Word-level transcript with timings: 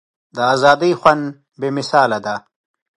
د 0.35 0.37
ازادۍ 0.53 0.91
خوند 0.99 1.23
بې 1.59 1.69
مثاله 1.77 2.17
دی. 2.25 2.35